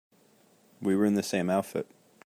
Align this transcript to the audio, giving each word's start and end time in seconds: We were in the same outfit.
We 0.81 0.95
were 0.95 1.05
in 1.05 1.13
the 1.13 1.21
same 1.21 1.47
outfit. 1.47 1.85